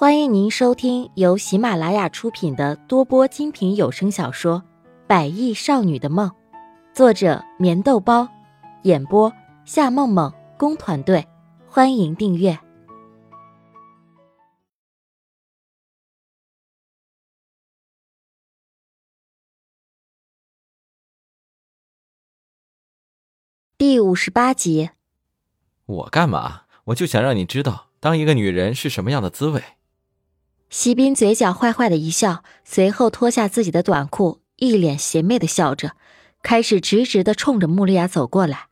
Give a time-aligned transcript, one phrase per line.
[0.00, 4.62] 欢迎您收听由喜马拉雅出品的多播精品有声小说
[5.08, 6.30] 《百亿少女的梦》，
[6.94, 8.28] 作者：棉豆包，
[8.84, 9.32] 演播：
[9.64, 11.26] 夏梦梦工团队。
[11.66, 12.56] 欢迎订阅
[23.76, 24.90] 第五十八集。
[25.86, 26.66] 我干嘛？
[26.84, 29.60] 我就想让你知道，当一个女人是什么样的滋味。
[30.70, 35.92] 席斌嘴角坏坏的一笑，随后脱下自己的短裤，一脸邪魅的笑着，
[36.42, 38.66] 开始直直的冲着穆丽亚走过来。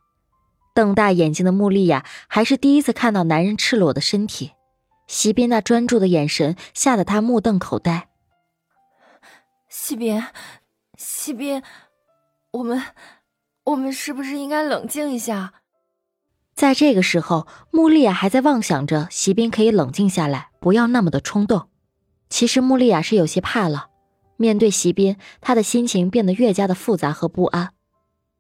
[0.75, 4.53] 瞪大眼睛的穆丽亚还是第一次看到男人赤裸的身体，
[5.07, 8.09] 席斌那专注的眼神吓得她目瞪口呆。
[9.71, 10.23] 席斌，
[10.99, 11.63] 席斌，
[12.53, 12.83] 我们，
[13.65, 15.55] 我们是不是应该冷静一下？
[16.55, 21.71] 在这个时候，穆丽亚还在妄想着席斌可以冷静下来，不要那么的冲动。
[22.29, 23.89] 其实穆丽亚是有些怕了，
[24.37, 27.71] 面对席斌，她的心情变得越加的复杂和不安。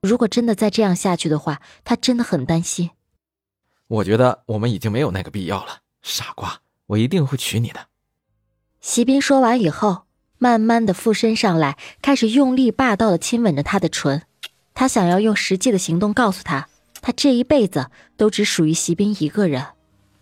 [0.02, 2.91] 如果真的再这样下去的话，她真的很担心。
[3.88, 7.86] 我觉得我们已经没有那个必要了，傻瓜，我一定会娶你的。
[8.80, 10.03] 席斌说完以后，
[10.38, 14.22] 慢慢的附身上来，开始用力霸道的亲吻着她的唇。
[14.75, 16.69] 他想要用实际的行动告诉她，
[17.00, 19.64] 他这一辈子都只属于席斌一个人。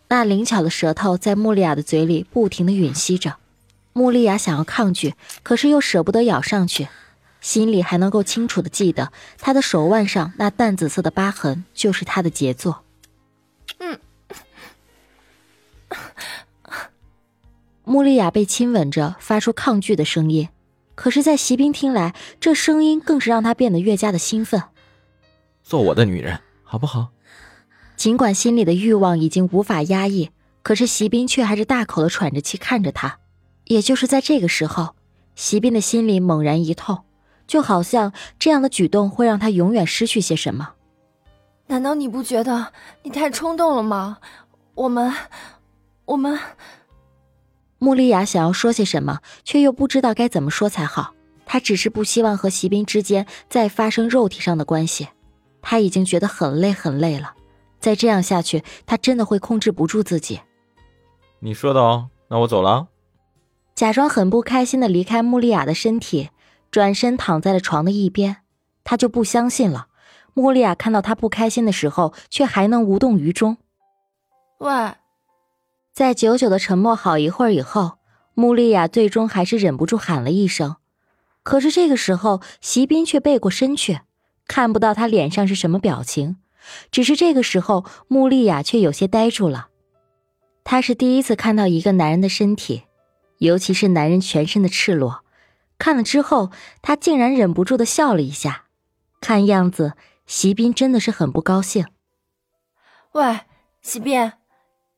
[0.09, 3.37] 那灵巧的舌头在穆丽亚的嘴里不停的吮吸着。
[3.95, 6.89] 穆丽亚想要抗拒，可是又舍不得咬上去，
[7.41, 12.83] 心里还能够清楚的记得，他的手腕上那淡紫色的疤痕就是她的杰作。
[13.79, 13.99] 嗯，
[17.85, 20.49] 穆丽亚被亲吻着，发出抗拒的声音，
[20.97, 24.61] 可是，在席斌听来，这声音更是让他变得越加的兴奋。
[25.63, 27.13] 做我的女人，好不好？
[27.97, 30.31] 尽管心里的欲望已经无法压抑，
[30.65, 33.21] 可是席斌却还是大口的喘着气看着他。
[33.65, 34.95] 也就是在这个时候，
[35.35, 37.05] 席斌的心里猛然一痛，
[37.47, 40.75] 就好像这样的举动会让他永远失去些什么。
[41.67, 42.73] 难道你不觉得
[43.03, 44.19] 你太冲动了吗？
[44.75, 45.13] 我们，
[46.05, 46.39] 我们……
[47.79, 51.15] 穆丽雅想要说些什么，却又不知道该怎么说才好。
[51.47, 55.09] 她只是不希望和席斌之间再发生肉体上的关系。
[55.61, 57.35] 她已经觉得很累很累了，
[57.81, 60.41] 再这样下去，她真的会控制不住自己。
[61.41, 62.89] 你说的哦，那我走了。
[63.75, 66.31] 假装很不开心的离开穆丽亚的身体，
[66.71, 68.37] 转身躺在了床的一边。
[68.85, 69.89] 他就不相信了，
[70.33, 73.57] 穆丽亚看到他不开心的时候，却还能无动于衷。
[74.59, 74.93] 喂，
[75.93, 77.99] 在久久的沉默好一会儿以后，
[78.35, 80.77] 穆丽亚最终还是忍不住喊了一声。
[81.43, 84.01] 可是这个时候，席斌却背过身去，
[84.47, 86.37] 看不到他脸上是什么表情。
[86.91, 89.69] 只是这个时候，穆丽亚却有些呆住了。
[90.63, 92.85] 她是第一次看到一个男人的身体。
[93.45, 95.23] 尤其是男人全身的赤裸，
[95.79, 96.51] 看了之后，
[96.81, 98.65] 他竟然忍不住的笑了一下。
[99.21, 99.93] 看样子，
[100.27, 101.87] 席斌真的是很不高兴。
[103.13, 103.41] 喂，
[103.83, 104.33] 席斌，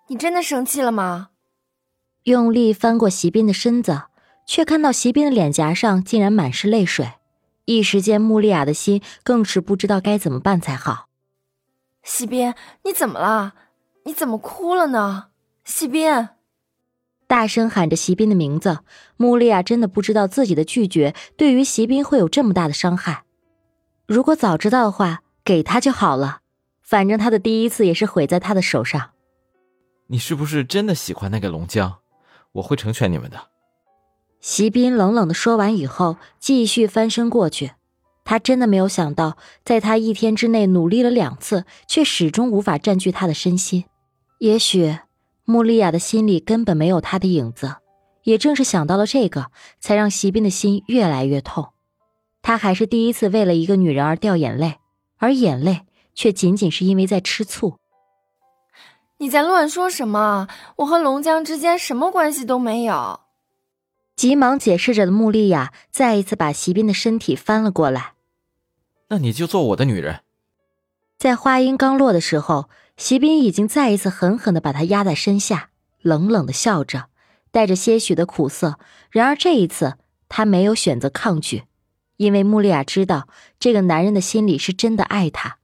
[0.06, 1.30] 你真的生气了吗？
[2.22, 4.02] 用力翻过席斌的身子，
[4.46, 7.14] 却看到席斌的脸颊上竟然满是泪水。
[7.64, 11.08] 一时间，穆丽亚的心更是不知道该怎么办才好。
[12.04, 12.54] 席斌，
[12.84, 13.54] 你怎么了？
[14.04, 15.30] 你怎么哭了呢？
[15.64, 16.28] 席斌。
[17.28, 18.78] 大声喊着席斌的名字，
[19.16, 23.24] 穆丽亚真的不知道自己的拒绝对于席斌会有这么大的伤害。
[24.06, 26.38] 如果早知道的话，给他就好了，
[26.82, 29.10] 反正他的第一次也是毁在他的手上。
[30.06, 31.96] 你是不是真的喜欢那个龙江？
[32.52, 33.48] 我会成全你们的。
[34.40, 37.72] 席斌冷冷的说完以后，继续翻身过去。
[38.24, 43.84] 他真的没有想到，在他一天之内努力了两次，却始终无法占据他的身心。
[44.38, 44.98] 也许。
[45.48, 47.76] 穆丽亚的心里根本没有他的影子，
[48.24, 49.46] 也正是想到了这个，
[49.78, 51.68] 才让席斌的心越来越痛。
[52.42, 54.78] 他还是第一次为了一个女人而掉眼泪，
[55.18, 55.82] 而眼泪
[56.14, 57.78] 却仅仅是因为在吃醋。
[59.18, 60.48] 你在乱说什么？
[60.78, 63.20] 我和龙江之间什么关系都没有。
[64.16, 68.14] 急忙解释着的穆丽亚再一次把席斌的身体翻了过来。
[69.10, 70.22] 那你就做我的女人。
[71.16, 72.68] 在话音刚落的时候。
[72.96, 75.70] 席斌已经再一次狠狠的把他压在身下，
[76.00, 77.08] 冷冷的笑着，
[77.50, 78.78] 带着些许的苦涩。
[79.10, 79.98] 然而这一次，
[80.28, 81.64] 他没有选择抗拒，
[82.16, 83.28] 因为穆丽亚知道
[83.60, 85.58] 这个男人的心里是真的爱她。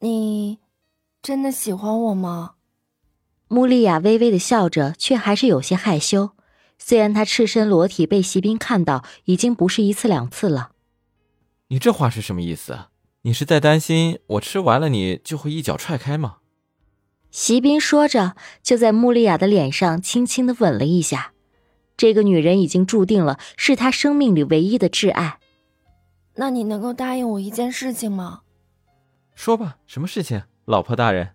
[0.00, 0.58] 你，
[1.22, 2.52] 真的喜欢我吗？
[3.48, 6.30] 穆丽亚微微的笑着，却还是有些害羞。
[6.78, 10.72] 虽然她赤身裸体被席斌看到，已经不是一次两次了。
[11.68, 12.86] 你这话是什么意思？
[13.26, 16.36] 你是在担心我吃完了你就会一脚踹开吗？
[17.30, 21.32] 席斌说着，就在穆丽亚的脸上轻轻的吻了一下。
[21.96, 25.38] 这个女人已经注定了是他生命里唯一的挚爱。
[26.34, 28.42] 那你能够答应我一件事情吗？
[29.34, 31.30] 说吧，什么事情，老婆大人？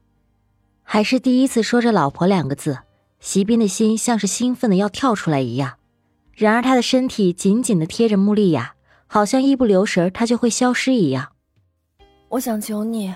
[0.84, 2.82] 还是第一次说着“老婆”两个字，
[3.20, 5.78] 席斌的心像是兴奋的要跳出来一样。
[6.36, 8.76] 然而他的身体紧紧的贴着穆丽亚，
[9.08, 11.32] 好像一不留神他就会消失一样。
[12.30, 13.14] 我想求你，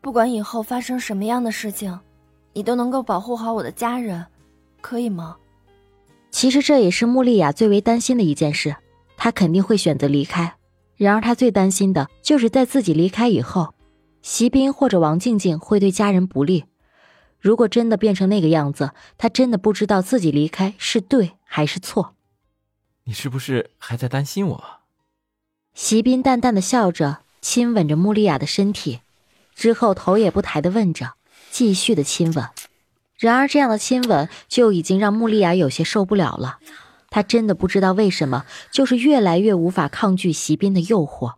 [0.00, 2.00] 不管以后发生什么样的事情，
[2.54, 4.26] 你都能够保护好我的家人，
[4.80, 5.36] 可以吗？
[6.30, 8.74] 其实这也是穆丽亚最为担心的一件事，
[9.16, 10.56] 她肯定会选择离开。
[10.96, 13.74] 然而她最担心的就是在自己离开以后，
[14.22, 16.64] 席斌或者王静静会对家人不利。
[17.38, 22.14] 如果真的变成那个样子，她真的不知道自己离开是对还是错。
[23.04, 24.64] 你是不是还在担心我？
[25.74, 29.00] 席斌淡淡的笑着，亲吻着穆丽亚的身体，
[29.54, 31.12] 之后头也不抬的问着，
[31.50, 32.48] 继续的亲吻。
[33.18, 36.58] 然而，这样的亲吻就已经让穆丽亚有些受不了了。
[37.10, 41.34] 她真的不知道为什么，就是越来越无法抗拒席斌的诱惑。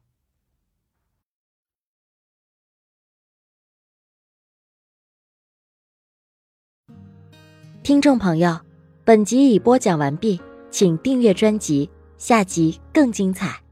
[7.83, 8.61] 听众朋友，
[9.05, 13.66] 本集已播讲完毕，请订阅专辑，下集更精彩。